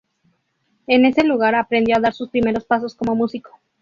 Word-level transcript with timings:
En 0.87 1.05
ese 1.05 1.23
lugar 1.23 1.53
aprendió 1.53 1.95
a 1.95 1.99
dar 1.99 2.13
sus 2.15 2.29
primeros 2.31 2.65
pasos 2.65 2.95
como 2.95 3.13
músico. 3.13 3.51